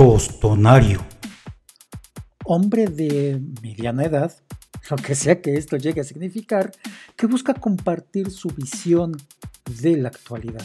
Tostonario. 0.00 1.06
Hombre 2.46 2.86
de 2.86 3.38
mediana 3.60 4.04
edad, 4.04 4.34
lo 4.90 4.96
que 4.96 5.14
sea 5.14 5.42
que 5.42 5.56
esto 5.56 5.76
llegue 5.76 6.00
a 6.00 6.04
significar, 6.04 6.72
que 7.16 7.26
busca 7.26 7.52
compartir 7.52 8.30
su 8.30 8.48
visión 8.48 9.14
de 9.82 9.98
la 9.98 10.08
actualidad. 10.08 10.64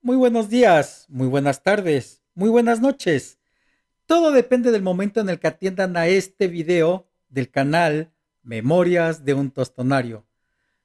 Muy 0.00 0.16
buenos 0.16 0.48
días, 0.48 1.04
muy 1.10 1.26
buenas 1.26 1.62
tardes, 1.62 2.22
muy 2.34 2.48
buenas 2.48 2.80
noches. 2.80 3.38
Todo 4.06 4.32
depende 4.32 4.70
del 4.70 4.80
momento 4.80 5.20
en 5.20 5.28
el 5.28 5.38
que 5.38 5.48
atiendan 5.48 5.94
a 5.98 6.06
este 6.06 6.48
video 6.48 7.06
del 7.28 7.50
canal 7.50 8.14
Memorias 8.42 9.26
de 9.26 9.34
un 9.34 9.50
Tostonario. 9.50 10.24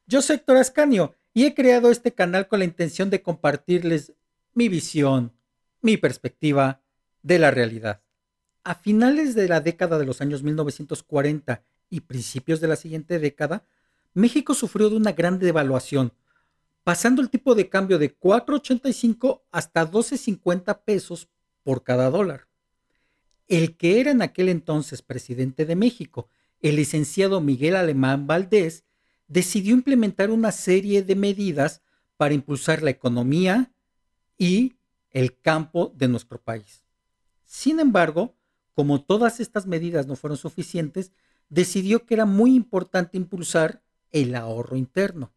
Yo 0.05 0.21
soy 0.21 0.35
Héctor 0.35 0.57
Ascanio 0.57 1.15
y 1.33 1.45
he 1.45 1.53
creado 1.53 1.91
este 1.91 2.11
canal 2.11 2.49
con 2.49 2.59
la 2.59 2.65
intención 2.65 3.09
de 3.09 3.21
compartirles 3.21 4.11
mi 4.53 4.69
visión, 4.69 5.33
mi 5.81 5.97
perspectiva 5.97 6.81
de 7.21 7.39
la 7.39 7.51
realidad. 7.51 8.01
A 8.63 8.75
finales 8.75 9.35
de 9.35 9.47
la 9.47 9.61
década 9.61 9.97
de 9.97 10.05
los 10.05 10.21
años 10.21 10.43
1940 10.43 11.63
y 11.89 12.01
principios 12.01 12.59
de 12.59 12.67
la 12.67 12.75
siguiente 12.75 13.19
década, 13.19 13.65
México 14.13 14.53
sufrió 14.53 14.89
de 14.89 14.97
una 14.97 15.13
gran 15.13 15.39
devaluación, 15.39 16.13
pasando 16.83 17.21
el 17.21 17.29
tipo 17.29 17.55
de 17.55 17.69
cambio 17.69 17.97
de 17.99 18.17
4.85 18.17 19.41
hasta 19.51 19.89
12.50 19.89 20.81
pesos 20.83 21.29
por 21.63 21.83
cada 21.83 22.09
dólar. 22.09 22.47
El 23.47 23.77
que 23.77 23.99
era 23.99 24.11
en 24.11 24.21
aquel 24.21 24.49
entonces 24.49 25.01
presidente 25.01 25.65
de 25.65 25.75
México 25.75 26.29
el 26.61 26.75
licenciado 26.75 27.41
Miguel 27.41 27.75
Alemán 27.75 28.27
Valdés 28.27 28.83
decidió 29.27 29.73
implementar 29.73 30.29
una 30.29 30.51
serie 30.51 31.03
de 31.03 31.15
medidas 31.15 31.81
para 32.17 32.33
impulsar 32.33 32.81
la 32.81 32.89
economía 32.89 33.71
y 34.39 34.77
el 35.11 35.39
campo 35.39 35.93
de 35.95 36.07
nuestro 36.07 36.41
país. 36.41 36.83
Sin 37.45 37.79
embargo, 37.79 38.35
como 38.73 39.03
todas 39.03 39.39
estas 39.39 39.67
medidas 39.67 40.07
no 40.07 40.15
fueron 40.15 40.37
suficientes, 40.37 41.11
decidió 41.49 42.05
que 42.05 42.15
era 42.15 42.25
muy 42.25 42.55
importante 42.55 43.17
impulsar 43.17 43.83
el 44.11 44.33
ahorro 44.33 44.77
interno. 44.77 45.33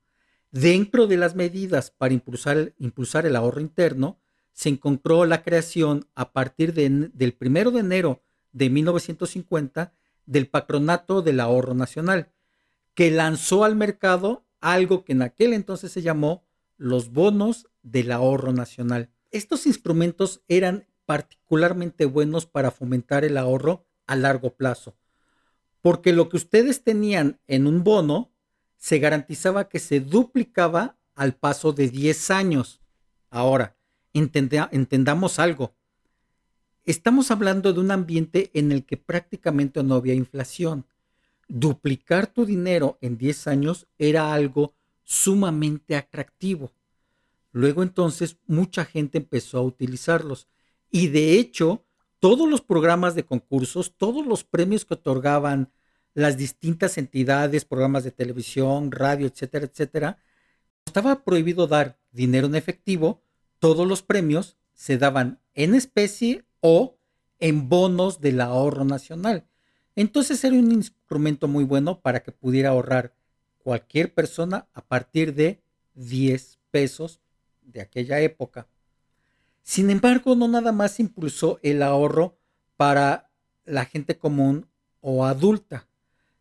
Dentro 0.51 1.07
de 1.07 1.17
las 1.17 1.35
medidas 1.35 1.91
para 1.91 2.15
impulsar, 2.15 2.75
impulsar 2.79 3.27
el 3.27 3.37
ahorro 3.37 3.61
interno, 3.61 4.21
se 4.53 4.69
encontró 4.69 5.25
la 5.25 5.43
creación 5.43 6.07
a 6.15 6.33
partir 6.33 6.75
del 6.75 7.37
1 7.41 7.71
de 7.71 7.81
enero 7.81 8.23
de 8.53 8.71
1950 8.71 9.95
del 10.27 10.47
Patronato 10.47 11.23
del 11.23 11.41
Ahorro 11.41 11.75
Nacional, 11.75 12.31
que 12.95 13.11
lanzó 13.11 13.65
al 13.65 13.77
mercado 13.77 14.45
algo 14.61 15.05
que 15.05 15.13
en 15.13 15.23
aquel 15.23 15.55
entonces 15.55 15.91
se 15.91 16.03
llamó 16.03 16.45
los 16.77 17.11
bonos 17.11 17.69
del 17.83 18.12
ahorro 18.12 18.53
nacional. 18.53 19.11
Estos 19.31 19.67
instrumentos 19.67 20.42
eran 20.48 20.87
particularmente 21.06 22.05
buenos 22.05 22.47
para 22.47 22.70
fomentar 22.70 23.25
el 23.25 23.37
ahorro 23.37 23.87
a 24.06 24.17
largo 24.17 24.55
plazo, 24.56 24.97
porque 25.81 26.12
lo 26.12 26.29
que 26.29 26.37
ustedes 26.37 26.84
tenían 26.84 27.41
en 27.47 27.67
un 27.67 27.83
bono 27.83 28.33
se 28.77 28.98
garantizaba 28.98 29.69
que 29.69 29.79
se 29.79 30.01
duplicaba 30.01 30.97
al 31.14 31.34
paso 31.34 31.73
de 31.73 31.89
10 31.89 32.31
años. 32.31 32.81
Ahora, 33.31 33.77
entendamos 34.12 35.39
algo. 35.39 35.75
Estamos 36.84 37.31
hablando 37.31 37.73
de 37.73 37.81
un 37.81 37.91
ambiente 37.91 38.51
en 38.55 38.73
el 38.73 38.84
que 38.84 38.97
prácticamente 38.97 39.83
no 39.83 39.95
había 39.95 40.14
inflación. 40.14 40.86
Duplicar 41.48 42.27
tu 42.27 42.45
dinero 42.45 42.98
en 43.01 43.19
10 43.19 43.47
años 43.47 43.86
era 43.98 44.34
algo 44.34 44.75
sumamente 45.05 45.97
atractivo. 45.97 46.72
Luego 47.53 47.83
entonces 47.83 48.39
mucha 48.47 48.84
gente 48.84 49.19
empezó 49.19 49.58
a 49.58 49.62
utilizarlos 49.62 50.48
y 50.91 51.08
de 51.08 51.39
hecho 51.39 51.84
todos 52.19 52.48
los 52.48 52.61
programas 52.61 53.14
de 53.14 53.25
concursos, 53.25 53.95
todos 53.97 54.27
los 54.27 54.45
premios 54.45 54.84
que 54.84 54.95
otorgaban 54.95 55.70
las 56.14 56.36
distintas 56.36 56.98
entidades, 56.98 57.64
programas 57.64 58.05
de 58.05 58.12
televisión, 58.12 58.92
radio, 58.92 59.27
etcétera, 59.27 59.67
etcétera, 59.67 60.18
estaba 60.86 61.24
prohibido 61.24 61.67
dar 61.67 61.98
dinero 62.11 62.46
en 62.46 62.55
efectivo, 62.55 63.23
todos 63.58 63.86
los 63.86 64.02
premios 64.02 64.57
se 64.74 64.98
daban 64.98 65.41
en 65.55 65.74
especie 65.74 66.45
o 66.61 66.96
en 67.39 67.68
bonos 67.68 68.20
del 68.20 68.41
ahorro 68.41 68.85
nacional. 68.85 69.46
Entonces 69.96 70.42
era 70.45 70.57
un 70.57 70.70
instrumento 70.70 71.48
muy 71.48 71.64
bueno 71.64 72.01
para 72.01 72.23
que 72.23 72.33
pudiera 72.33 72.70
ahorrar 72.70 73.14
cualquier 73.62 74.12
persona 74.12 74.68
a 74.74 74.84
partir 74.84 75.34
de 75.34 75.62
10 75.95 76.58
pesos 76.70 77.20
de 77.62 77.80
aquella 77.80 78.20
época. 78.20 78.67
Sin 79.62 79.90
embargo, 79.90 80.34
no 80.34 80.48
nada 80.48 80.73
más 80.73 80.98
impulsó 81.00 81.58
el 81.62 81.83
ahorro 81.83 82.36
para 82.77 83.30
la 83.64 83.84
gente 83.84 84.18
común 84.18 84.67
o 85.00 85.24
adulta. 85.24 85.89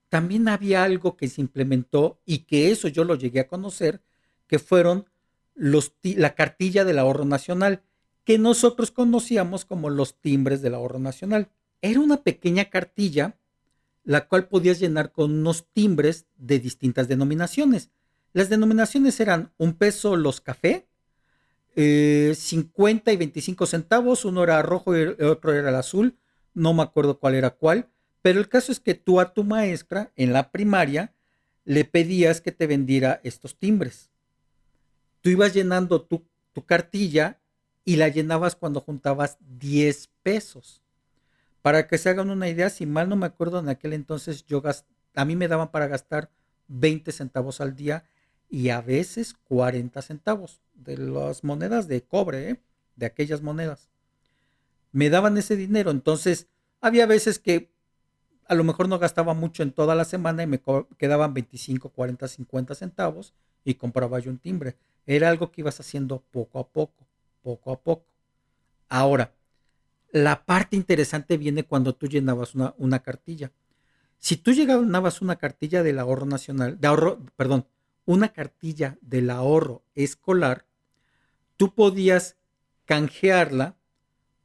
También 0.09 0.47
había 0.47 0.83
algo 0.83 1.15
que 1.15 1.27
se 1.27 1.41
implementó 1.41 2.19
y 2.25 2.39
que 2.39 2.71
eso 2.71 2.87
yo 2.87 3.03
lo 3.03 3.15
llegué 3.15 3.41
a 3.41 3.47
conocer, 3.47 4.01
que 4.47 4.59
fueron 4.59 5.05
los, 5.53 5.93
la 6.03 6.35
cartilla 6.35 6.83
del 6.83 6.99
ahorro 6.99 7.25
nacional 7.25 7.83
que 8.23 8.37
nosotros 8.37 8.91
conocíamos 8.91 9.65
como 9.65 9.89
los 9.89 10.19
timbres 10.19 10.61
del 10.61 10.75
ahorro 10.75 10.99
nacional. 10.99 11.49
Era 11.81 11.99
una 11.99 12.23
pequeña 12.23 12.65
cartilla 12.65 13.37
la 14.03 14.27
cual 14.27 14.47
podías 14.47 14.79
llenar 14.79 15.11
con 15.11 15.31
unos 15.31 15.67
timbres 15.73 16.25
de 16.37 16.59
distintas 16.59 17.07
denominaciones. 17.07 17.91
Las 18.33 18.49
denominaciones 18.49 19.19
eran 19.19 19.51
un 19.57 19.73
peso 19.73 20.15
los 20.15 20.41
café, 20.41 20.87
50 21.75 23.11
eh, 23.11 23.13
y 23.13 23.17
25 23.17 23.65
centavos, 23.65 24.25
uno 24.25 24.43
era 24.43 24.61
rojo 24.61 24.95
y 24.95 25.01
el 25.01 25.23
otro 25.23 25.53
era 25.53 25.69
el 25.69 25.75
azul, 25.75 26.17
no 26.53 26.73
me 26.73 26.83
acuerdo 26.83 27.19
cuál 27.19 27.35
era 27.35 27.51
cuál, 27.51 27.89
pero 28.21 28.39
el 28.39 28.49
caso 28.49 28.71
es 28.71 28.79
que 28.79 28.93
tú 28.93 29.19
a 29.19 29.33
tu 29.33 29.43
maestra 29.43 30.11
en 30.15 30.33
la 30.33 30.51
primaria 30.51 31.13
le 31.63 31.85
pedías 31.85 32.41
que 32.41 32.51
te 32.51 32.67
vendiera 32.67 33.21
estos 33.23 33.57
timbres. 33.57 34.09
Tú 35.21 35.29
ibas 35.29 35.53
llenando 35.53 36.01
tu, 36.01 36.25
tu 36.51 36.65
cartilla 36.65 37.39
y 37.85 37.95
la 37.95 38.09
llenabas 38.09 38.55
cuando 38.55 38.81
juntabas 38.81 39.37
10 39.39 40.09
pesos. 40.23 40.80
Para 41.61 41.87
que 41.87 41.97
se 41.97 42.09
hagan 42.09 42.29
una 42.29 42.49
idea, 42.49 42.69
si 42.69 42.85
mal 42.85 43.09
no 43.09 43.15
me 43.15 43.25
acuerdo, 43.25 43.59
en 43.59 43.69
aquel 43.69 43.93
entonces 43.93 44.45
yo 44.45 44.61
a 45.15 45.25
mí 45.25 45.35
me 45.35 45.47
daban 45.47 45.71
para 45.71 45.87
gastar 45.87 46.31
20 46.67 47.11
centavos 47.11 47.61
al 47.61 47.75
día 47.75 48.05
y 48.49 48.69
a 48.69 48.81
veces 48.81 49.33
40 49.47 50.01
centavos 50.01 50.61
de 50.73 50.97
las 50.97 51.43
monedas 51.43 51.87
de 51.87 52.01
cobre, 52.03 52.49
¿eh? 52.49 52.61
de 52.95 53.05
aquellas 53.05 53.41
monedas. 53.41 53.89
Me 54.91 55.09
daban 55.09 55.37
ese 55.37 55.55
dinero, 55.55 55.91
entonces 55.91 56.47
había 56.81 57.05
veces 57.05 57.39
que 57.39 57.71
a 58.47 58.55
lo 58.55 58.63
mejor 58.63 58.89
no 58.89 58.99
gastaba 58.99 59.33
mucho 59.33 59.63
en 59.63 59.71
toda 59.71 59.95
la 59.95 60.03
semana 60.03 60.43
y 60.43 60.47
me 60.47 60.61
quedaban 60.97 61.33
25, 61.33 61.89
40, 61.89 62.27
50 62.27 62.75
centavos 62.75 63.33
y 63.63 63.75
compraba 63.75 64.19
yo 64.19 64.31
un 64.31 64.39
timbre. 64.39 64.75
Era 65.05 65.29
algo 65.29 65.51
que 65.51 65.61
ibas 65.61 65.79
haciendo 65.79 66.21
poco 66.31 66.59
a 66.59 66.67
poco 66.67 67.05
poco 67.41 67.71
a 67.71 67.79
poco. 67.79 68.05
Ahora, 68.89 69.33
la 70.11 70.45
parte 70.45 70.75
interesante 70.75 71.37
viene 71.37 71.63
cuando 71.63 71.95
tú 71.95 72.07
llenabas 72.07 72.53
una, 72.55 72.99
cartilla. 72.99 73.51
Si 74.19 74.37
tú 74.37 74.51
llenabas 74.51 75.21
una 75.21 75.37
cartilla 75.37 75.83
del 75.83 75.99
ahorro 75.99 76.25
nacional, 76.25 76.79
de 76.79 76.87
ahorro, 76.87 77.19
perdón, 77.35 77.65
una 78.05 78.29
cartilla 78.29 78.97
del 79.01 79.29
ahorro 79.29 79.83
escolar, 79.95 80.65
tú 81.57 81.73
podías 81.73 82.35
canjearla 82.85 83.77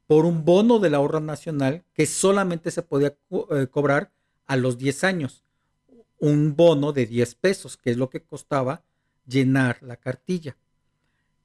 por 0.05 0.25
un 0.25 0.45
bono 0.45 0.79
del 0.79 0.95
ahorro 0.95 1.19
nacional 1.19 1.83
que 1.93 2.05
solamente 2.05 2.71
se 2.71 2.81
podía 2.81 3.17
eh, 3.51 3.67
cobrar 3.69 4.11
a 4.45 4.55
los 4.55 4.77
10 4.77 5.03
años. 5.03 5.43
Un 6.19 6.55
bono 6.55 6.93
de 6.93 7.05
10 7.05 7.35
pesos, 7.35 7.75
que 7.75 7.91
es 7.91 7.97
lo 7.97 8.09
que 8.09 8.23
costaba 8.23 8.83
llenar 9.27 9.83
la 9.83 9.97
cartilla. 9.97 10.55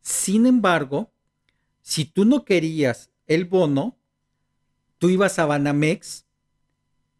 Sin 0.00 0.46
embargo, 0.46 1.10
si 1.82 2.04
tú 2.04 2.24
no 2.24 2.44
querías 2.44 3.10
el 3.26 3.44
bono, 3.44 3.96
tú 5.02 5.10
ibas 5.10 5.40
a 5.40 5.46
Banamex 5.46 6.26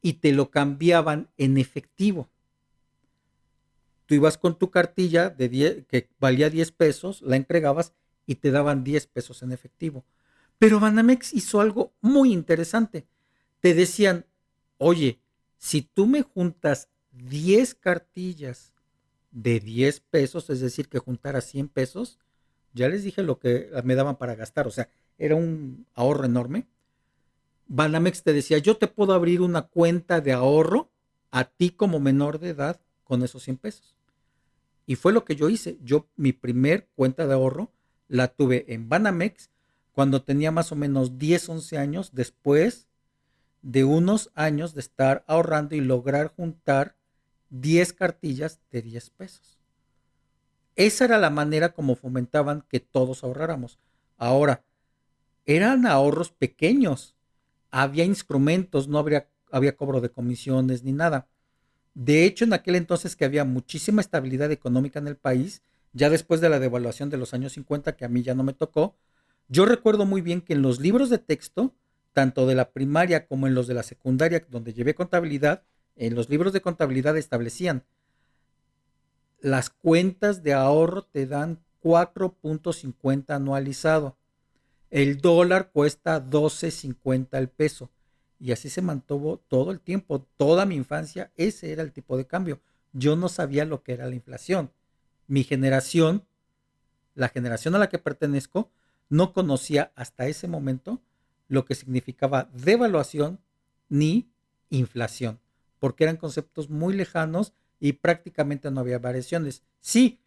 y 0.03 0.13
te 0.13 0.31
lo 0.31 0.53
cambiaban 0.53 1.31
en 1.37 1.59
efectivo. 1.59 2.31
Tú 4.07 4.15
ibas 4.15 4.39
con 4.39 4.57
tu 4.57 4.71
cartilla 4.71 5.31
de 5.31 5.85
que 5.89 6.09
valía 6.21 6.49
10 6.49 6.71
pesos, 6.71 7.23
la 7.23 7.35
entregabas 7.35 7.93
y 8.25 8.37
te 8.37 8.53
daban 8.53 8.85
10 8.85 9.09
pesos 9.09 9.43
en 9.43 9.51
efectivo. 9.51 10.05
Pero 10.61 10.79
Banamex 10.79 11.35
hizo 11.35 11.61
algo 11.61 11.93
muy 12.01 12.33
interesante. 12.33 13.05
Te 13.59 13.75
decían, 13.75 14.27
oye, 14.79 15.19
si 15.59 15.83
tú 15.83 16.07
me 16.07 16.23
juntas 16.23 16.89
10 17.11 17.75
cartillas 17.75 18.73
de 19.33 19.59
10 19.59 19.99
pesos, 20.03 20.51
es 20.51 20.61
decir, 20.61 20.89
que 20.89 21.01
juntaras 21.01 21.47
100 21.47 21.67
pesos, 21.67 22.21
ya 22.75 22.89
les 22.89 23.03
dije 23.03 23.25
lo 23.25 23.41
que 23.41 23.71
me 23.83 23.97
daban 23.97 24.19
para 24.19 24.37
gastar, 24.37 24.69
o 24.69 24.71
sea, 24.71 24.89
era 25.19 25.35
un 25.35 25.85
ahorro 25.95 26.27
enorme. 26.27 26.69
Banamex 27.75 28.23
te 28.23 28.35
decía, 28.35 28.59
yo 28.59 28.77
te 28.77 28.87
puedo 28.87 29.15
abrir 29.15 29.41
una 29.41 29.63
cuenta 29.63 30.21
de 30.21 30.35
ahorro 30.35 30.91
a 31.31 31.45
ti 31.45 31.71
como 31.71 32.01
menor 32.01 32.39
de 32.39 32.51
edad 32.51 32.79
con 33.03 33.23
esos 33.23 33.45
100 33.45 33.57
pesos. 33.57 33.97
Y 34.85 34.97
fue 34.97 35.15
lo 35.15 35.25
que 35.25 35.37
yo 35.37 35.49
hice. 35.49 35.79
Yo 35.83 36.07
mi 36.17 36.35
primer 36.35 36.87
cuenta 36.95 37.27
de 37.27 37.33
ahorro 37.33 37.73
la 38.09 38.29
tuve 38.29 38.67
en 38.75 38.91
Banamex 38.91 39.49
cuando 39.93 40.21
tenía 40.21 40.51
más 40.51 40.71
o 40.71 40.77
menos 40.77 41.17
10, 41.17 41.49
11 41.49 41.79
años, 41.79 42.11
después 42.13 42.89
de 43.63 43.85
unos 43.85 44.31
años 44.35 44.75
de 44.75 44.81
estar 44.81 45.25
ahorrando 45.27 45.75
y 45.75 45.81
lograr 45.81 46.35
juntar 46.37 46.95
10 47.49 47.95
cartillas 47.95 48.61
de 48.71 48.83
10 48.83 49.09
pesos. 49.09 49.59
Esa 50.77 51.07
era 51.07 51.17
la 51.17 51.31
manera 51.31 51.73
como 51.73 51.97
fomentaban 51.97 52.67
que 52.69 52.81
todos 52.81 53.25
ahorráramos. 53.25 53.79
Ahora, 54.19 54.63
eran 55.47 55.87
ahorros 55.87 56.33
pequeños. 56.33 57.17
Había 57.73 58.05
instrumentos, 58.05 58.87
no 58.87 58.99
habría, 58.99 59.29
había 59.51 59.77
cobro 59.77 60.01
de 60.01 60.11
comisiones 60.11 60.85
ni 60.85 60.93
nada. 60.93 61.27
De 61.95 62.25
hecho, 62.25 62.45
en 62.45 62.53
aquel 62.53 62.77
entonces 62.77 63.17
que 63.17 63.25
había 63.25 63.45
muchísima 63.45 64.01
estabilidad 64.01 64.53
económica 64.53 65.01
en 65.01 65.09
el 65.09 65.17
país, 65.17 65.63
ya 65.93 66.09
después 66.09 66.41
de 66.41 66.49
la 66.49 66.61
devaluación 66.61 67.11
de 67.11 67.17
los 67.17 67.35
años 67.35 67.55
50, 67.55 67.97
que 67.97 68.05
a 68.05 68.09
mí 68.09 68.23
ya 68.23 68.35
no 68.35 68.45
me 68.45 68.53
tocó, 68.53 68.95
yo 69.49 69.67
recuerdo 69.67 70.07
muy 70.07 70.21
bien 70.21 70.41
que 70.41 70.53
en 70.53 70.63
los 70.63 70.79
libros 70.79 71.11
de 71.11 71.19
texto, 71.19 71.75
tanto 72.13 72.47
de 72.47 72.55
la 72.55 72.71
primaria 72.71 73.27
como 73.27 73.49
en 73.49 73.55
los 73.57 73.67
de 73.67 73.75
la 73.75 73.83
secundaria, 73.83 74.47
donde 74.49 74.73
llevé 74.73 74.95
contabilidad, 74.95 75.65
en 75.97 76.15
los 76.15 76.31
libros 76.31 76.53
de 76.53 76.61
contabilidad 76.61 77.17
establecían 77.17 77.85
las 79.43 79.71
cuentas 79.71 80.45
de 80.45 80.55
ahorro 80.55 81.03
te 81.03 81.27
dan 81.27 81.59
4.50 81.83 83.35
anualizado. 83.35 84.17
El 84.93 85.23
dólar 85.23 85.71
cuesta 85.73 86.23
12.50 86.23 87.39
el 87.39 87.49
peso. 87.49 87.91
Y 88.39 88.53
así 88.53 88.69
se 88.69 88.83
mantuvo 88.83 89.39
todo 89.39 89.71
el 89.71 89.81
tiempo, 89.81 90.21
toda 90.37 90.67
mi 90.67 90.75
infancia, 90.75 91.33
ese 91.35 91.73
era 91.73 91.83
el 91.83 91.93
tipo 91.93 92.19
de 92.19 92.27
cambio. 92.27 92.61
Yo 92.93 93.17
no 93.17 93.31
sabía 93.31 93.65
lo 93.65 93.83
que 93.83 93.95
era 93.95 94.07
la 94.07 94.15
inflación. 94.15 94.71
Mi 95.29 95.45
generación, 95.45 96.27
la 97.15 97.31
generación 97.31 97.75
a 97.75 97.79
la 97.79 97.89
que 97.89 97.99
pertenezco, 97.99 98.71
no 99.09 99.33
conocía 99.33 99.93
hasta 99.95 100.27
ese 100.27 100.47
momento 100.47 101.01
lo 101.49 101.65
que 101.65 101.75
significaba 101.75 102.51
devaluación 102.53 103.41
ni 103.89 104.31
inflación, 104.69 105.41
porque 105.79 106.05
eran 106.05 106.19
conceptos 106.19 106.69
muy 106.69 106.93
lejanos 106.93 107.55
y 107.81 107.95
prácticamente 107.95 108.71
no 108.71 108.81
había 108.81 108.99
variaciones. 108.99 109.63
Sí, 109.81 110.21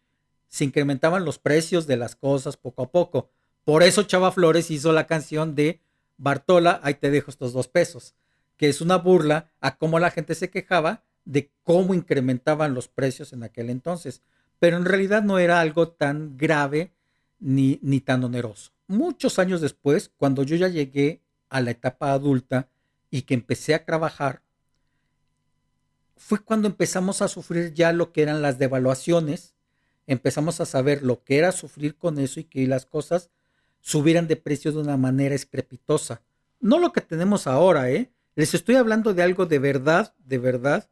se 0.48 0.64
incrementaban 0.64 1.24
los 1.24 1.38
precios 1.38 1.86
de 1.86 1.98
las 1.98 2.16
cosas 2.16 2.56
poco 2.56 2.82
a 2.82 2.90
poco. 2.90 3.30
Por 3.66 3.82
eso 3.82 4.04
Chava 4.04 4.30
Flores 4.30 4.70
hizo 4.70 4.92
la 4.92 5.08
canción 5.08 5.56
de 5.56 5.80
Bartola, 6.18 6.78
ahí 6.84 6.94
te 6.94 7.10
dejo 7.10 7.32
estos 7.32 7.52
dos 7.52 7.66
pesos, 7.66 8.14
que 8.56 8.68
es 8.68 8.80
una 8.80 8.94
burla 8.94 9.50
a 9.60 9.76
cómo 9.76 9.98
la 9.98 10.12
gente 10.12 10.36
se 10.36 10.50
quejaba 10.50 11.02
de 11.24 11.50
cómo 11.64 11.92
incrementaban 11.92 12.74
los 12.74 12.86
precios 12.86 13.32
en 13.32 13.42
aquel 13.42 13.70
entonces. 13.70 14.22
Pero 14.60 14.76
en 14.76 14.84
realidad 14.84 15.24
no 15.24 15.40
era 15.40 15.58
algo 15.58 15.88
tan 15.88 16.36
grave 16.36 16.92
ni, 17.40 17.80
ni 17.82 17.98
tan 17.98 18.22
oneroso. 18.22 18.70
Muchos 18.86 19.40
años 19.40 19.60
después, 19.60 20.12
cuando 20.16 20.44
yo 20.44 20.54
ya 20.54 20.68
llegué 20.68 21.20
a 21.48 21.60
la 21.60 21.72
etapa 21.72 22.12
adulta 22.12 22.68
y 23.10 23.22
que 23.22 23.34
empecé 23.34 23.74
a 23.74 23.84
trabajar, 23.84 24.42
fue 26.16 26.38
cuando 26.38 26.68
empezamos 26.68 27.20
a 27.20 27.26
sufrir 27.26 27.74
ya 27.74 27.92
lo 27.92 28.12
que 28.12 28.22
eran 28.22 28.42
las 28.42 28.60
devaluaciones, 28.60 29.56
empezamos 30.06 30.60
a 30.60 30.66
saber 30.66 31.02
lo 31.02 31.24
que 31.24 31.38
era 31.38 31.50
sufrir 31.50 31.96
con 31.96 32.20
eso 32.20 32.38
y 32.38 32.44
que 32.44 32.64
las 32.68 32.86
cosas 32.86 33.28
subieran 33.86 34.26
de 34.26 34.34
precio 34.34 34.72
de 34.72 34.78
una 34.78 34.96
manera 34.96 35.36
estrepitosa. 35.36 36.20
No 36.58 36.80
lo 36.80 36.92
que 36.92 37.00
tenemos 37.00 37.46
ahora, 37.46 37.88
¿eh? 37.88 38.10
Les 38.34 38.52
estoy 38.52 38.74
hablando 38.74 39.14
de 39.14 39.22
algo 39.22 39.46
de 39.46 39.60
verdad, 39.60 40.12
de 40.18 40.38
verdad, 40.38 40.90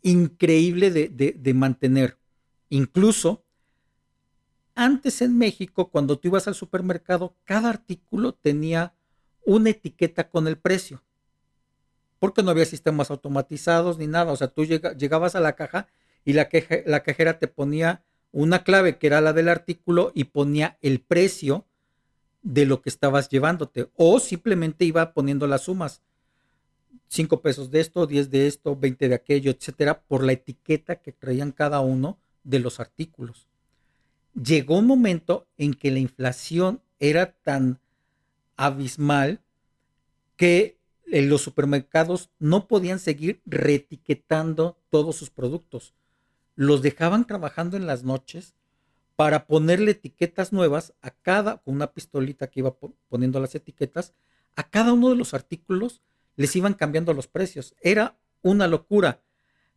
increíble 0.00 0.92
de, 0.92 1.08
de 1.08 1.54
mantener. 1.54 2.16
Incluso, 2.68 3.44
antes 4.76 5.22
en 5.22 5.36
México, 5.36 5.90
cuando 5.90 6.16
tú 6.16 6.28
ibas 6.28 6.46
al 6.46 6.54
supermercado, 6.54 7.36
cada 7.42 7.68
artículo 7.68 8.32
tenía 8.32 8.94
una 9.44 9.70
etiqueta 9.70 10.30
con 10.30 10.46
el 10.46 10.56
precio 10.56 11.02
porque 12.20 12.44
no 12.44 12.52
había 12.52 12.64
sistemas 12.64 13.10
automatizados 13.10 13.98
ni 13.98 14.06
nada. 14.06 14.30
O 14.30 14.36
sea, 14.36 14.46
tú 14.46 14.64
llegabas 14.64 15.34
a 15.34 15.40
la 15.40 15.56
caja 15.56 15.88
y 16.24 16.34
la, 16.34 16.48
la 16.86 17.02
cajera 17.02 17.40
te 17.40 17.48
ponía 17.48 18.04
una 18.30 18.62
clave 18.62 18.98
que 18.98 19.08
era 19.08 19.20
la 19.20 19.32
del 19.32 19.48
artículo 19.48 20.12
y 20.14 20.24
ponía 20.24 20.78
el 20.80 21.00
precio 21.00 21.66
de 22.44 22.66
lo 22.66 22.82
que 22.82 22.90
estabas 22.90 23.28
llevándote. 23.28 23.88
O 23.96 24.20
simplemente 24.20 24.84
iba 24.84 25.12
poniendo 25.12 25.48
las 25.48 25.62
sumas. 25.62 26.02
5 27.08 27.42
pesos 27.42 27.70
de 27.70 27.80
esto, 27.80 28.06
10 28.06 28.30
de 28.30 28.46
esto, 28.46 28.76
20 28.76 29.08
de 29.08 29.14
aquello, 29.14 29.50
etcétera, 29.50 30.02
por 30.02 30.22
la 30.22 30.32
etiqueta 30.32 30.96
que 30.96 31.10
traían 31.10 31.50
cada 31.50 31.80
uno 31.80 32.18
de 32.44 32.60
los 32.60 32.78
artículos. 32.78 33.48
Llegó 34.34 34.78
un 34.78 34.86
momento 34.86 35.46
en 35.58 35.74
que 35.74 35.90
la 35.90 35.98
inflación 35.98 36.80
era 36.98 37.32
tan 37.32 37.80
abismal 38.56 39.40
que 40.36 40.78
los 41.06 41.42
supermercados 41.42 42.30
no 42.38 42.66
podían 42.66 42.98
seguir 42.98 43.40
reetiquetando 43.46 44.76
todos 44.90 45.16
sus 45.16 45.30
productos. 45.30 45.94
Los 46.56 46.82
dejaban 46.82 47.26
trabajando 47.26 47.76
en 47.76 47.86
las 47.86 48.04
noches 48.04 48.54
para 49.16 49.46
ponerle 49.46 49.92
etiquetas 49.92 50.52
nuevas 50.52 50.94
a 51.00 51.10
cada, 51.10 51.58
con 51.58 51.74
una 51.74 51.92
pistolita 51.92 52.48
que 52.48 52.60
iba 52.60 52.76
poniendo 53.08 53.40
las 53.40 53.54
etiquetas, 53.54 54.14
a 54.56 54.68
cada 54.68 54.92
uno 54.92 55.10
de 55.10 55.16
los 55.16 55.34
artículos 55.34 56.02
les 56.36 56.54
iban 56.56 56.74
cambiando 56.74 57.14
los 57.14 57.28
precios. 57.28 57.74
Era 57.80 58.16
una 58.42 58.66
locura. 58.66 59.20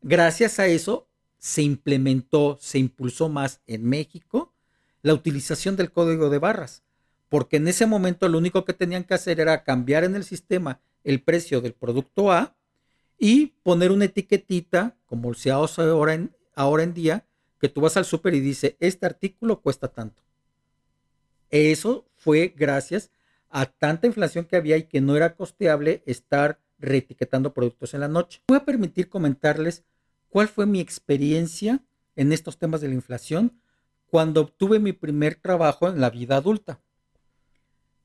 Gracias 0.01 0.59
a 0.59 0.67
eso 0.67 1.07
se 1.39 1.61
implementó, 1.61 2.57
se 2.59 2.79
impulsó 2.79 3.29
más 3.29 3.61
en 3.67 3.85
México 3.85 4.53
la 5.01 5.13
utilización 5.13 5.75
del 5.75 5.91
código 5.91 6.29
de 6.29 6.39
barras, 6.39 6.83
porque 7.29 7.57
en 7.57 7.67
ese 7.67 7.85
momento 7.85 8.27
lo 8.27 8.37
único 8.37 8.65
que 8.65 8.73
tenían 8.73 9.03
que 9.03 9.13
hacer 9.13 9.39
era 9.39 9.63
cambiar 9.63 10.03
en 10.03 10.15
el 10.15 10.23
sistema 10.23 10.81
el 11.03 11.21
precio 11.21 11.61
del 11.61 11.73
producto 11.73 12.31
A 12.31 12.55
y 13.17 13.47
poner 13.63 13.91
una 13.91 14.05
etiquetita, 14.05 14.97
como 15.05 15.33
se 15.33 15.51
hace 15.51 15.83
ahora 15.83 16.15
en, 16.15 16.35
ahora 16.55 16.83
en 16.83 16.93
día, 16.93 17.25
que 17.59 17.69
tú 17.69 17.81
vas 17.81 17.97
al 17.97 18.05
súper 18.05 18.35
y 18.35 18.39
dice, 18.39 18.77
este 18.79 19.05
artículo 19.05 19.61
cuesta 19.61 19.87
tanto. 19.87 20.21
Eso 21.49 22.05
fue 22.15 22.53
gracias 22.55 23.11
a 23.49 23.65
tanta 23.65 24.07
inflación 24.07 24.45
que 24.45 24.55
había 24.55 24.77
y 24.77 24.83
que 24.83 25.01
no 25.01 25.15
era 25.15 25.35
costeable 25.35 26.03
estar 26.05 26.59
reetiquetando 26.79 27.53
productos 27.53 27.93
en 27.93 28.01
la 28.01 28.07
noche. 28.07 28.41
Voy 28.47 28.57
a 28.57 28.65
permitir 28.65 29.09
comentarles 29.09 29.83
cuál 30.29 30.47
fue 30.47 30.65
mi 30.65 30.79
experiencia 30.79 31.83
en 32.15 32.33
estos 32.33 32.57
temas 32.57 32.81
de 32.81 32.89
la 32.89 32.93
inflación 32.95 33.59
cuando 34.07 34.41
obtuve 34.41 34.79
mi 34.79 34.93
primer 34.93 35.35
trabajo 35.35 35.87
en 35.87 35.99
la 35.99 36.09
vida 36.09 36.37
adulta. 36.37 36.81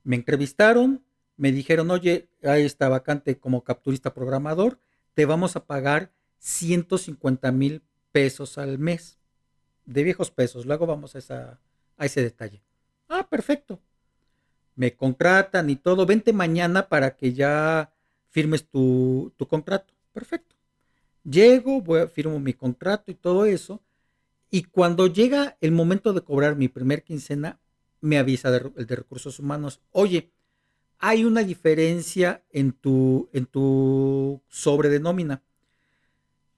Me 0.03 0.15
entrevistaron, 0.15 1.03
me 1.37 1.51
dijeron, 1.51 1.91
oye, 1.91 2.29
ahí 2.43 2.63
está 2.63 2.89
vacante 2.89 3.39
como 3.39 3.63
capturista 3.63 4.13
programador, 4.13 4.79
te 5.13 5.25
vamos 5.25 5.55
a 5.55 5.65
pagar 5.65 6.11
150 6.39 7.51
mil 7.51 7.83
pesos 8.11 8.57
al 8.57 8.79
mes, 8.79 9.17
de 9.85 10.03
viejos 10.03 10.31
pesos, 10.31 10.65
luego 10.65 10.85
vamos 10.85 11.15
a, 11.15 11.59
a 11.97 12.05
ese 12.05 12.21
detalle. 12.21 12.61
Ah, 13.09 13.27
perfecto. 13.29 13.79
Me 14.75 14.95
contratan 14.95 15.69
y 15.69 15.75
todo, 15.75 16.05
vente 16.05 16.33
mañana 16.33 16.89
para 16.89 17.15
que 17.15 17.33
ya 17.33 17.93
firmes 18.29 18.67
tu, 18.67 19.33
tu 19.37 19.47
contrato. 19.47 19.93
Perfecto. 20.11 20.55
Llego, 21.23 21.81
voy, 21.81 22.07
firmo 22.07 22.39
mi 22.39 22.53
contrato 22.53 23.11
y 23.11 23.15
todo 23.15 23.45
eso. 23.45 23.81
Y 24.49 24.63
cuando 24.63 25.07
llega 25.07 25.57
el 25.61 25.71
momento 25.71 26.13
de 26.13 26.21
cobrar 26.21 26.55
mi 26.55 26.67
primer 26.67 27.03
quincena, 27.03 27.59
me 28.01 28.17
avisa 28.17 28.49
el 28.75 28.85
de 28.85 28.95
recursos 28.95 29.39
humanos, 29.39 29.79
oye, 29.91 30.31
hay 30.99 31.25
una 31.25 31.43
diferencia 31.43 32.43
en 32.49 32.73
tu, 32.73 33.29
en 33.33 33.45
tu 33.45 34.41
sobre 34.47 34.89
de 34.89 34.99
nómina. 34.99 35.41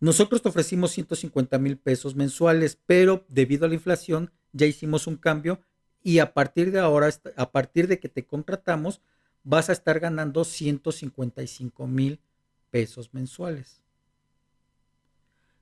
Nosotros 0.05 0.43
te 0.43 0.49
ofrecimos 0.49 0.91
150 0.91 1.57
mil 1.57 1.79
pesos 1.79 2.15
mensuales, 2.15 2.77
pero 2.85 3.25
debido 3.27 3.65
a 3.65 3.69
la 3.69 3.73
inflación 3.73 4.31
ya 4.53 4.67
hicimos 4.67 5.07
un 5.07 5.17
cambio 5.17 5.61
y 6.03 6.19
a 6.19 6.35
partir 6.35 6.71
de 6.71 6.77
ahora, 6.77 7.09
a 7.35 7.51
partir 7.51 7.87
de 7.87 7.99
que 7.99 8.07
te 8.07 8.23
contratamos, 8.23 9.01
vas 9.43 9.71
a 9.71 9.73
estar 9.73 9.99
ganando 9.99 10.43
155 10.43 11.87
mil 11.87 12.19
pesos 12.69 13.15
mensuales. 13.15 13.81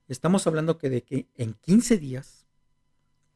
Estamos 0.09 0.45
hablando 0.45 0.77
que 0.77 0.89
de 0.89 1.03
que 1.03 1.29
en 1.35 1.53
15 1.53 1.97
días 1.97 2.45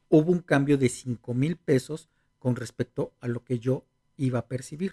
hubo 0.09 0.29
un 0.29 0.41
cambio 0.41 0.77
de 0.77 0.89
5 0.89 1.33
mil 1.33 1.55
pesos 1.55 2.09
con 2.37 2.57
respecto 2.57 3.13
a 3.21 3.29
lo 3.29 3.45
que 3.45 3.59
yo 3.59 3.85
iba 4.17 4.39
a 4.39 4.47
percibir. 4.47 4.91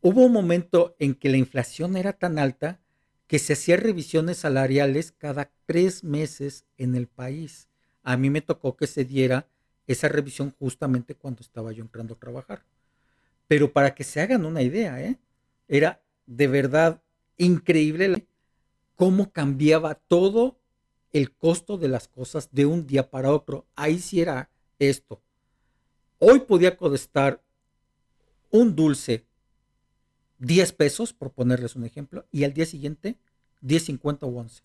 Hubo 0.00 0.24
un 0.24 0.32
momento 0.32 0.96
en 0.98 1.14
que 1.14 1.28
la 1.28 1.36
inflación 1.36 1.96
era 1.96 2.14
tan 2.14 2.40
alta 2.40 2.80
que 3.26 3.38
se 3.38 3.54
hacían 3.54 3.80
revisiones 3.80 4.38
salariales 4.38 5.12
cada 5.12 5.50
tres 5.66 6.04
meses 6.04 6.64
en 6.76 6.94
el 6.94 7.06
país. 7.06 7.68
A 8.02 8.16
mí 8.16 8.30
me 8.30 8.42
tocó 8.42 8.76
que 8.76 8.86
se 8.86 9.04
diera 9.04 9.48
esa 9.86 10.08
revisión 10.08 10.54
justamente 10.58 11.14
cuando 11.14 11.42
estaba 11.42 11.72
yo 11.72 11.82
entrando 11.82 12.14
a 12.14 12.18
trabajar. 12.18 12.64
Pero 13.48 13.72
para 13.72 13.94
que 13.94 14.04
se 14.04 14.20
hagan 14.20 14.44
una 14.44 14.62
idea, 14.62 15.02
¿eh? 15.02 15.18
era 15.68 16.02
de 16.26 16.46
verdad 16.46 17.02
increíble 17.36 18.26
cómo 18.94 19.32
cambiaba 19.32 19.94
todo 19.94 20.58
el 21.12 21.32
costo 21.32 21.78
de 21.78 21.88
las 21.88 22.08
cosas 22.08 22.48
de 22.52 22.66
un 22.66 22.86
día 22.86 23.10
para 23.10 23.32
otro. 23.32 23.66
Ahí 23.74 23.98
sí 23.98 24.20
era 24.20 24.50
esto. 24.78 25.22
hoy 26.18 26.40
podía 26.40 26.76
costar 26.76 27.42
un 28.50 28.74
dulce 28.74 29.24
10 30.38 30.72
pesos, 30.72 31.12
por 31.12 31.32
ponerles 31.32 31.76
un 31.76 31.84
ejemplo, 31.84 32.26
y 32.30 32.44
al 32.44 32.52
día 32.52 32.66
siguiente 32.66 33.16
10.50 33.62 34.18
o 34.22 34.28
11. 34.28 34.62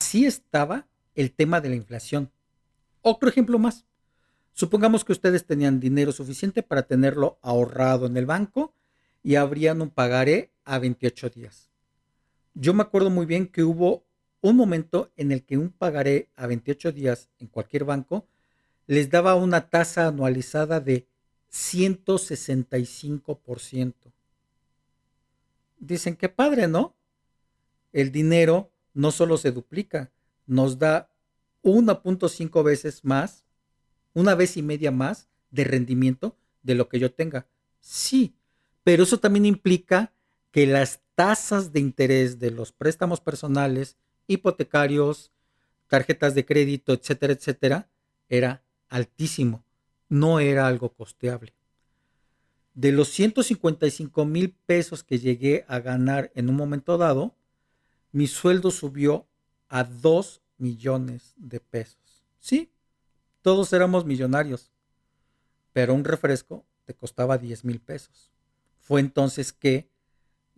Así 0.00 0.26
estaba 0.26 0.86
el 1.14 1.32
tema 1.32 1.60
de 1.60 1.70
la 1.70 1.76
inflación. 1.76 2.30
Otro 3.02 3.28
ejemplo 3.28 3.58
más. 3.58 3.84
Supongamos 4.52 5.04
que 5.04 5.12
ustedes 5.12 5.46
tenían 5.46 5.80
dinero 5.80 6.12
suficiente 6.12 6.62
para 6.62 6.82
tenerlo 6.82 7.38
ahorrado 7.42 8.06
en 8.06 8.16
el 8.16 8.26
banco 8.26 8.72
y 9.22 9.34
habrían 9.34 9.82
un 9.82 9.90
pagaré 9.90 10.52
a 10.64 10.78
28 10.78 11.30
días. 11.30 11.70
Yo 12.54 12.72
me 12.72 12.82
acuerdo 12.82 13.10
muy 13.10 13.26
bien 13.26 13.48
que 13.48 13.64
hubo 13.64 14.06
un 14.40 14.56
momento 14.56 15.10
en 15.16 15.32
el 15.32 15.44
que 15.44 15.58
un 15.58 15.70
pagaré 15.70 16.30
a 16.36 16.46
28 16.46 16.92
días 16.92 17.28
en 17.38 17.48
cualquier 17.48 17.84
banco 17.84 18.28
les 18.86 19.10
daba 19.10 19.34
una 19.34 19.68
tasa 19.70 20.06
anualizada 20.06 20.78
de 20.80 21.08
165%. 21.50 24.13
Dicen 25.86 26.16
que 26.16 26.30
padre, 26.30 26.66
¿no? 26.66 26.96
El 27.92 28.10
dinero 28.10 28.72
no 28.94 29.10
solo 29.10 29.36
se 29.36 29.52
duplica, 29.52 30.10
nos 30.46 30.78
da 30.78 31.10
1.5 31.62 32.62
veces 32.62 33.04
más, 33.04 33.44
una 34.14 34.34
vez 34.34 34.56
y 34.56 34.62
media 34.62 34.90
más 34.90 35.28
de 35.50 35.64
rendimiento 35.64 36.38
de 36.62 36.74
lo 36.74 36.88
que 36.88 36.98
yo 36.98 37.12
tenga. 37.12 37.46
Sí, 37.80 38.34
pero 38.82 39.02
eso 39.02 39.20
también 39.20 39.44
implica 39.44 40.12
que 40.50 40.66
las 40.66 41.00
tasas 41.14 41.72
de 41.72 41.80
interés 41.80 42.38
de 42.38 42.50
los 42.50 42.72
préstamos 42.72 43.20
personales, 43.20 43.98
hipotecarios, 44.26 45.32
tarjetas 45.88 46.34
de 46.34 46.46
crédito, 46.46 46.94
etcétera, 46.94 47.34
etcétera, 47.34 47.90
era 48.28 48.64
altísimo, 48.88 49.64
no 50.08 50.40
era 50.40 50.66
algo 50.66 50.94
costeable. 50.94 51.52
De 52.74 52.90
los 52.90 53.08
155 53.08 54.24
mil 54.24 54.52
pesos 54.66 55.04
que 55.04 55.18
llegué 55.18 55.64
a 55.68 55.78
ganar 55.78 56.32
en 56.34 56.48
un 56.48 56.56
momento 56.56 56.98
dado, 56.98 57.36
mi 58.10 58.26
sueldo 58.26 58.70
subió 58.70 59.28
a 59.68 59.84
2 59.84 60.42
millones 60.58 61.34
de 61.36 61.60
pesos. 61.60 62.24
Sí, 62.40 62.72
todos 63.42 63.72
éramos 63.72 64.04
millonarios, 64.04 64.72
pero 65.72 65.94
un 65.94 66.04
refresco 66.04 66.64
te 66.84 66.94
costaba 66.94 67.38
10 67.38 67.64
mil 67.64 67.80
pesos. 67.80 68.32
Fue 68.80 69.00
entonces 69.00 69.52
que 69.52 69.88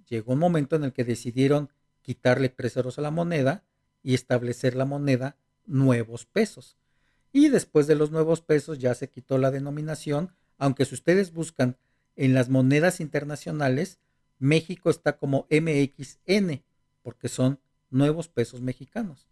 llegó 0.08 0.32
un 0.32 0.38
momento 0.38 0.76
en 0.76 0.84
el 0.84 0.92
que 0.92 1.04
decidieron 1.04 1.70
quitarle 2.02 2.48
tres 2.48 2.76
a 2.76 3.00
la 3.00 3.10
moneda 3.10 3.64
y 4.02 4.14
establecer 4.14 4.74
la 4.74 4.84
moneda 4.84 5.36
nuevos 5.66 6.24
pesos. 6.24 6.76
Y 7.32 7.48
después 7.48 7.86
de 7.86 7.96
los 7.96 8.10
nuevos 8.10 8.40
pesos 8.40 8.78
ya 8.78 8.94
se 8.94 9.10
quitó 9.10 9.38
la 9.38 9.50
denominación, 9.50 10.32
aunque 10.58 10.84
si 10.84 10.94
ustedes 10.94 11.32
buscan 11.32 11.76
en 12.16 12.34
las 12.34 12.48
monedas 12.48 13.00
internacionales, 13.00 13.98
México 14.38 14.90
está 14.90 15.16
como 15.16 15.46
MXN, 15.50 16.62
porque 17.02 17.28
son 17.28 17.60
nuevos 17.90 18.28
pesos 18.28 18.60
mexicanos. 18.60 19.28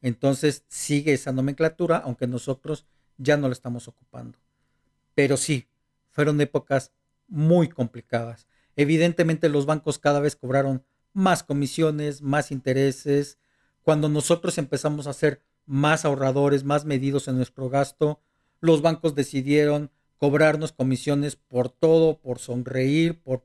Entonces 0.00 0.64
sigue 0.68 1.12
esa 1.12 1.32
nomenclatura, 1.32 1.98
aunque 1.98 2.26
nosotros 2.26 2.86
ya 3.18 3.36
no 3.36 3.48
la 3.48 3.52
estamos 3.52 3.88
ocupando. 3.88 4.38
Pero 5.14 5.36
sí, 5.36 5.68
fueron 6.10 6.40
épocas 6.40 6.92
muy 7.28 7.68
complicadas. 7.68 8.46
Evidentemente 8.76 9.48
los 9.48 9.66
bancos 9.66 9.98
cada 9.98 10.20
vez 10.20 10.36
cobraron 10.36 10.84
más 11.12 11.42
comisiones, 11.42 12.22
más 12.22 12.50
intereses. 12.50 13.38
Cuando 13.82 14.08
nosotros 14.08 14.58
empezamos 14.58 15.06
a 15.06 15.12
ser 15.12 15.40
más 15.66 16.04
ahorradores, 16.04 16.64
más 16.64 16.84
medidos 16.84 17.28
en 17.28 17.36
nuestro 17.36 17.68
gasto, 17.68 18.20
los 18.60 18.82
bancos 18.82 19.14
decidieron 19.14 19.90
cobrarnos 20.22 20.70
comisiones 20.70 21.34
por 21.34 21.68
todo, 21.68 22.20
por 22.20 22.38
sonreír, 22.38 23.20
por, 23.22 23.44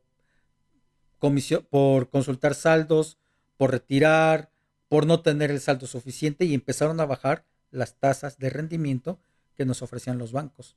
por 1.72 2.10
consultar 2.12 2.53
saldos, 2.53 3.17
por 3.57 3.72
retirar, 3.72 4.51
por 4.88 5.07
no 5.07 5.24
tener 5.24 5.50
el 5.50 5.60
saldo 5.60 5.88
suficiente 5.88 6.46
y 6.46 6.53
empezaron 6.53 7.00
a 7.00 7.07
bajar 7.07 7.48
las 7.72 7.96
tasas 7.96 8.38
de 8.38 8.51
rendimiento 8.51 9.19
que 9.55 9.65
nos 9.65 9.81
ofrecían 9.81 10.19
los 10.19 10.34
bancos. 10.34 10.75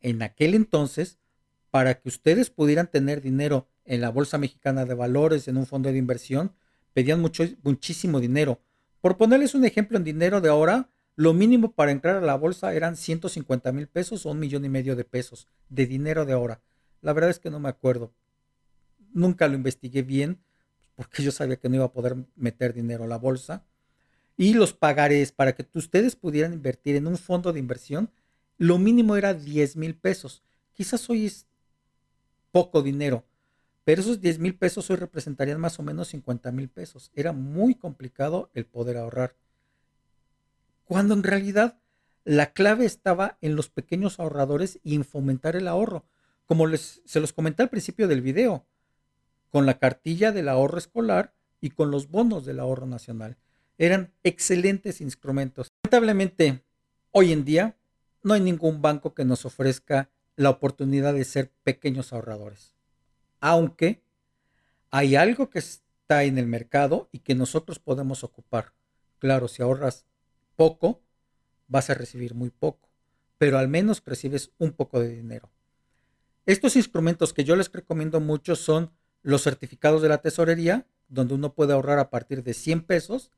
En 0.00 0.22
aquel 0.22 0.54
entonces, 0.54 1.18
para 1.70 2.00
que 2.00 2.08
ustedes 2.08 2.50
pudieran 2.50 2.88
tener 2.90 3.22
dinero 3.22 3.68
en 3.84 4.00
la 4.00 4.08
Bolsa 4.08 4.38
Mexicana 4.38 4.86
de 4.86 4.94
Valores, 4.94 5.46
en 5.46 5.56
un 5.56 5.66
fondo 5.66 5.92
de 5.92 5.98
inversión, 5.98 6.52
pedían 6.94 7.20
mucho, 7.20 7.44
muchísimo 7.62 8.18
dinero. 8.18 8.60
Por 9.00 9.18
ponerles 9.18 9.54
un 9.54 9.64
ejemplo 9.64 9.98
en 9.98 10.02
dinero 10.02 10.40
de 10.40 10.48
ahora, 10.48 10.88
lo 11.16 11.32
mínimo 11.32 11.72
para 11.72 11.92
entrar 11.92 12.16
a 12.16 12.20
la 12.20 12.36
bolsa 12.36 12.74
eran 12.74 12.96
150 12.96 13.72
mil 13.72 13.86
pesos 13.86 14.26
o 14.26 14.30
un 14.30 14.40
millón 14.40 14.64
y 14.64 14.68
medio 14.68 14.96
de 14.96 15.04
pesos 15.04 15.46
de 15.68 15.86
dinero 15.86 16.24
de 16.24 16.32
ahora. 16.32 16.60
La 17.02 17.12
verdad 17.12 17.30
es 17.30 17.38
que 17.38 17.50
no 17.50 17.60
me 17.60 17.68
acuerdo. 17.68 18.12
Nunca 19.12 19.46
lo 19.46 19.54
investigué 19.54 20.02
bien 20.02 20.40
porque 20.96 21.22
yo 21.22 21.30
sabía 21.30 21.56
que 21.56 21.68
no 21.68 21.76
iba 21.76 21.84
a 21.84 21.92
poder 21.92 22.16
meter 22.34 22.72
dinero 22.72 23.04
a 23.04 23.08
la 23.08 23.18
bolsa. 23.18 23.64
Y 24.36 24.54
los 24.54 24.72
pagarés 24.72 25.30
para 25.30 25.54
que 25.54 25.66
ustedes 25.74 26.16
pudieran 26.16 26.52
invertir 26.52 26.96
en 26.96 27.06
un 27.06 27.16
fondo 27.16 27.52
de 27.52 27.60
inversión, 27.60 28.10
lo 28.58 28.78
mínimo 28.78 29.16
era 29.16 29.34
10 29.34 29.76
mil 29.76 29.94
pesos. 29.94 30.42
Quizás 30.72 31.08
hoy 31.08 31.26
es 31.26 31.46
poco 32.50 32.82
dinero, 32.82 33.24
pero 33.84 34.00
esos 34.00 34.20
10 34.20 34.40
mil 34.40 34.56
pesos 34.56 34.90
hoy 34.90 34.96
representarían 34.96 35.60
más 35.60 35.78
o 35.78 35.84
menos 35.84 36.08
50 36.08 36.50
mil 36.50 36.68
pesos. 36.68 37.12
Era 37.14 37.32
muy 37.32 37.76
complicado 37.76 38.50
el 38.54 38.66
poder 38.66 38.96
ahorrar. 38.96 39.36
Cuando 40.84 41.14
en 41.14 41.22
realidad 41.22 41.78
la 42.24 42.52
clave 42.52 42.84
estaba 42.86 43.38
en 43.40 43.56
los 43.56 43.68
pequeños 43.68 44.18
ahorradores 44.18 44.78
y 44.82 44.94
en 44.94 45.04
fomentar 45.04 45.56
el 45.56 45.68
ahorro. 45.68 46.04
Como 46.46 46.66
se 46.76 47.20
los 47.20 47.32
comenté 47.32 47.62
al 47.62 47.70
principio 47.70 48.08
del 48.08 48.22
video, 48.22 48.66
con 49.50 49.66
la 49.66 49.78
cartilla 49.78 50.32
del 50.32 50.48
ahorro 50.48 50.78
escolar 50.78 51.34
y 51.60 51.70
con 51.70 51.90
los 51.90 52.10
bonos 52.10 52.44
del 52.44 52.60
ahorro 52.60 52.86
nacional. 52.86 53.36
Eran 53.78 54.12
excelentes 54.22 55.00
instrumentos. 55.00 55.72
Lamentablemente, 55.82 56.62
hoy 57.10 57.32
en 57.32 57.44
día 57.44 57.76
no 58.22 58.34
hay 58.34 58.40
ningún 58.40 58.82
banco 58.82 59.14
que 59.14 59.24
nos 59.24 59.44
ofrezca 59.44 60.10
la 60.36 60.50
oportunidad 60.50 61.14
de 61.14 61.24
ser 61.24 61.50
pequeños 61.62 62.12
ahorradores 62.12 62.74
aunque 63.46 64.02
hay 64.90 65.16
algo 65.16 65.50
que 65.50 65.58
está 65.58 66.24
en 66.24 66.38
el 66.38 66.46
mercado 66.46 67.10
y 67.12 67.18
que 67.18 67.34
nosotros 67.34 67.78
podemos 67.78 68.24
ocupar. 68.24 68.72
Claro, 69.18 69.48
si 69.48 69.60
ahorras 69.60 70.06
poco, 70.56 71.02
vas 71.68 71.90
a 71.90 71.94
recibir 71.94 72.34
muy 72.34 72.50
poco, 72.50 72.88
pero 73.38 73.58
al 73.58 73.68
menos 73.68 74.02
recibes 74.04 74.52
un 74.58 74.72
poco 74.72 75.00
de 75.00 75.08
dinero. 75.08 75.50
Estos 76.46 76.76
instrumentos 76.76 77.32
que 77.32 77.44
yo 77.44 77.56
les 77.56 77.72
recomiendo 77.72 78.20
mucho 78.20 78.56
son 78.56 78.92
los 79.22 79.42
certificados 79.42 80.02
de 80.02 80.08
la 80.08 80.18
tesorería, 80.18 80.86
donde 81.08 81.34
uno 81.34 81.54
puede 81.54 81.72
ahorrar 81.72 81.98
a 81.98 82.10
partir 82.10 82.42
de 82.42 82.54
100 82.54 82.82
pesos, 82.82 83.30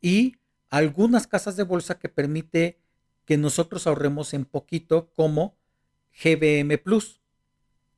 y 0.00 0.36
algunas 0.70 1.26
casas 1.26 1.56
de 1.56 1.62
bolsa 1.62 1.98
que 1.98 2.08
permite 2.08 2.78
que 3.24 3.36
nosotros 3.36 3.86
ahorremos 3.86 4.34
en 4.34 4.44
poquito, 4.44 5.10
como 5.14 5.56
GBM 6.22 6.78
Plus. 6.78 7.20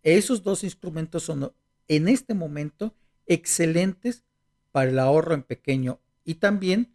Esos 0.02 0.42
dos 0.42 0.64
instrumentos 0.64 1.24
son 1.24 1.52
en 1.88 2.08
este 2.08 2.34
momento 2.34 2.94
excelentes 3.26 4.24
para 4.72 4.90
el 4.90 4.98
ahorro 4.98 5.34
en 5.34 5.42
pequeño 5.42 6.00
y 6.24 6.36
también 6.36 6.94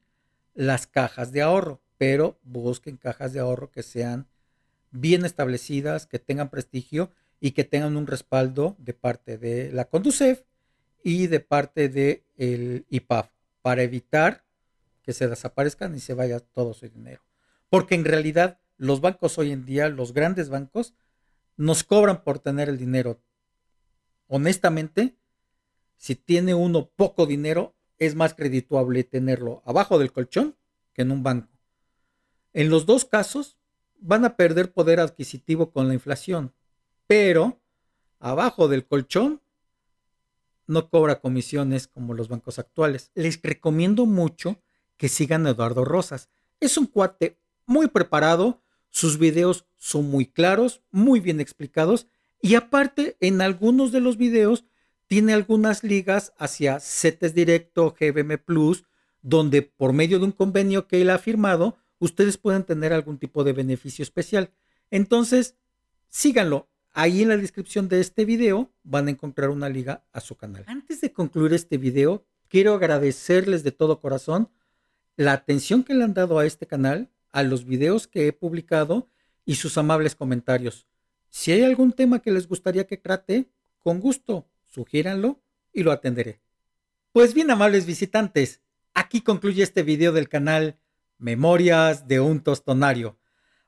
las 0.56 0.88
cajas 0.88 1.32
de 1.32 1.44
ahorro, 1.44 1.82
pero 1.98 2.40
busquen 2.44 2.98
cajas 2.98 3.34
de 3.34 3.40
ahorro 3.40 3.70
que 3.70 3.84
sean 3.84 4.28
bien 4.92 5.26
establecidas, 5.26 6.08
que 6.08 6.20
tengan 6.20 6.50
prestigio 6.50 7.12
y 7.40 7.52
que 7.52 7.64
tengan 7.64 7.98
un 7.98 8.08
respaldo 8.08 8.76
de 8.80 8.94
parte 8.94 9.38
de 9.38 9.72
la 9.72 9.86
Conducef 9.86 10.44
y 11.04 11.28
de 11.28 11.40
parte 11.42 11.90
del 11.90 12.24
el 12.38 12.86
IPAF 12.90 13.30
para 13.62 13.84
evitar 13.84 14.44
que 15.04 15.14
se 15.14 15.28
desaparezcan 15.28 15.96
y 15.96 16.00
se 16.00 16.16
vaya 16.16 16.40
todo 16.40 16.74
su 16.74 16.90
dinero. 16.90 17.22
Porque 17.70 17.96
en 17.96 18.06
realidad 18.06 18.60
los 18.78 19.02
bancos 19.02 19.38
hoy 19.38 19.52
en 19.52 19.66
día, 19.66 19.90
los 19.90 20.14
grandes 20.14 20.50
bancos, 20.50 20.94
nos 21.58 21.84
cobran 21.84 22.24
por 22.24 22.40
tener 22.40 22.70
el 22.70 22.78
dinero. 22.78 23.20
Honestamente, 24.28 25.16
si 25.98 26.16
tiene 26.16 26.54
uno 26.56 26.90
poco 26.96 27.26
dinero, 27.26 27.75
es 28.00 28.16
más 28.16 28.34
credituable 28.34 29.04
tenerlo 29.04 29.62
abajo 29.66 30.00
del 30.00 30.12
colchón 30.12 30.56
que 30.94 31.02
en 31.04 31.12
un 31.12 31.24
banco. 31.24 31.52
En 32.54 32.70
los 32.70 32.86
dos 32.86 33.06
casos, 33.06 33.58
van 34.00 34.26
a 34.26 34.36
perder 34.36 34.72
poder 34.72 35.00
adquisitivo 35.00 35.72
con 35.72 35.88
la 35.88 35.94
inflación, 35.94 36.54
pero 37.08 37.60
abajo 38.20 38.68
del 38.68 38.86
colchón 38.86 39.42
no 40.68 40.90
cobra 40.90 41.20
comisiones 41.20 41.88
como 41.88 42.14
los 42.14 42.28
bancos 42.28 42.60
actuales. 42.60 43.12
Les 43.14 43.42
recomiendo 43.42 44.06
mucho 44.06 44.62
que 44.98 45.10
sigan 45.10 45.46
a 45.46 45.52
Eduardo 45.52 45.86
Rosas. 45.86 46.30
Es 46.60 46.78
un 46.78 46.88
cuate 46.88 47.38
muy 47.66 47.88
preparado, 47.88 48.62
sus 48.90 49.18
videos 49.18 49.66
son 49.76 50.10
muy 50.10 50.26
claros, 50.26 50.82
muy 50.92 51.20
bien 51.20 51.40
explicados 51.40 52.08
y 52.42 52.56
aparte 52.56 53.18
en 53.20 53.42
algunos 53.42 53.92
de 53.92 54.00
los 54.00 54.18
videos 54.18 54.66
tiene 55.08 55.34
algunas 55.34 55.84
ligas 55.84 56.34
hacia 56.38 56.80
CETES 56.80 57.34
Directo, 57.34 57.96
GBM 58.00 58.38
Plus, 58.38 58.86
donde 59.22 59.62
por 59.62 59.94
medio 59.94 60.20
de 60.20 60.26
un 60.26 60.32
convenio 60.32 60.88
que 60.88 61.02
él 61.02 61.10
ha 61.10 61.18
firmado, 61.18 61.78
ustedes 62.00 62.38
pueden 62.38 62.64
tener 62.64 62.94
algún 62.94 63.18
tipo 63.18 63.44
de 63.44 63.54
beneficio 63.54 64.04
especial. 64.04 64.52
Entonces, 64.92 65.56
síganlo. 66.10 66.70
Ahí 66.92 67.24
en 67.24 67.30
la 67.30 67.38
descripción 67.38 67.90
de 67.90 68.00
este 68.00 68.24
video 68.24 68.72
van 68.84 69.08
a 69.08 69.12
encontrar 69.12 69.50
una 69.50 69.68
liga 69.68 70.06
a 70.14 70.22
su 70.22 70.36
canal. 70.36 70.64
Antes 70.68 71.02
de 71.02 71.12
concluir 71.12 71.54
este 71.54 71.78
video, 71.78 72.26
quiero 72.48 72.74
agradecerles 72.74 73.64
de 73.64 73.72
todo 73.72 74.00
corazón 74.00 74.50
la 75.18 75.34
atención 75.34 75.84
que 75.84 75.94
le 75.94 76.04
han 76.04 76.14
dado 76.14 76.40
a 76.40 76.46
este 76.46 76.68
canal, 76.68 77.10
a 77.32 77.44
los 77.44 77.66
videos 77.66 78.08
que 78.08 78.28
he 78.28 78.34
publicado 78.34 79.10
y 79.44 79.56
sus 79.56 79.78
amables 79.78 80.16
comentarios. 80.16 80.88
Si 81.30 81.52
hay 81.52 81.64
algún 81.64 81.92
tema 81.92 82.20
que 82.20 82.32
les 82.32 82.48
gustaría 82.48 82.88
que 82.88 82.98
trate, 82.98 83.50
con 83.80 84.00
gusto, 84.00 84.48
sugiéranlo 84.76 85.42
y 85.74 85.84
lo 85.84 85.92
atenderé. 85.92 86.42
Pues 87.12 87.34
bien, 87.34 87.50
amables 87.50 87.86
visitantes, 87.86 88.62
aquí 88.94 89.22
concluye 89.22 89.64
este 89.64 89.84
video 89.84 90.12
del 90.12 90.30
canal 90.30 90.80
Memorias 91.18 92.08
de 92.08 92.20
un 92.20 92.42
Tostonario. 92.42 93.18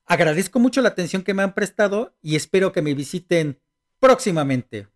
Agradezco 0.06 0.60
mucho 0.60 0.82
la 0.82 0.90
atención 0.90 1.24
que 1.24 1.34
me 1.34 1.44
han 1.44 1.54
prestado 1.54 2.16
y 2.22 2.36
espero 2.36 2.72
que 2.72 2.82
me 2.82 2.94
visiten 2.94 3.62
próximamente. 4.00 4.88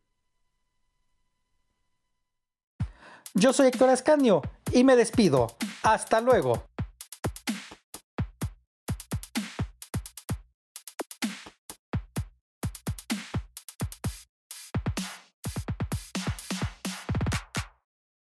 Yo 3.34 3.53
soy 3.53 3.68
Héctor 3.68 3.89
Ascanio 3.89 4.41
y 4.74 4.84
me 4.84 4.98
despido. 4.98 5.56
Hasta 5.84 6.20
luego. 6.20 6.70